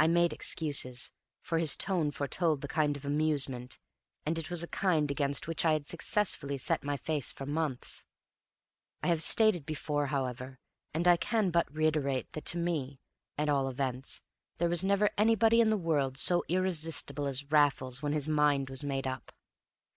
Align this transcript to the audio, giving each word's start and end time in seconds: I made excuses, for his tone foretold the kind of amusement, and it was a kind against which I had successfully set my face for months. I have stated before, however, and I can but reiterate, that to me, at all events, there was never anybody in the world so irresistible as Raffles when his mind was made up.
I 0.00 0.08
made 0.08 0.32
excuses, 0.32 1.12
for 1.42 1.58
his 1.58 1.76
tone 1.76 2.10
foretold 2.10 2.60
the 2.60 2.66
kind 2.66 2.96
of 2.96 3.04
amusement, 3.04 3.78
and 4.26 4.36
it 4.36 4.50
was 4.50 4.64
a 4.64 4.66
kind 4.66 5.12
against 5.12 5.46
which 5.46 5.64
I 5.64 5.74
had 5.74 5.86
successfully 5.86 6.58
set 6.58 6.82
my 6.82 6.96
face 6.96 7.30
for 7.30 7.46
months. 7.46 8.02
I 9.00 9.06
have 9.06 9.22
stated 9.22 9.64
before, 9.64 10.06
however, 10.08 10.58
and 10.92 11.06
I 11.06 11.16
can 11.16 11.50
but 11.50 11.72
reiterate, 11.72 12.32
that 12.32 12.46
to 12.46 12.58
me, 12.58 12.98
at 13.38 13.48
all 13.48 13.68
events, 13.68 14.22
there 14.56 14.68
was 14.68 14.82
never 14.82 15.08
anybody 15.16 15.60
in 15.60 15.70
the 15.70 15.76
world 15.76 16.18
so 16.18 16.42
irresistible 16.48 17.26
as 17.28 17.44
Raffles 17.52 18.02
when 18.02 18.14
his 18.14 18.26
mind 18.28 18.68
was 18.68 18.82
made 18.82 19.06
up. 19.06 19.30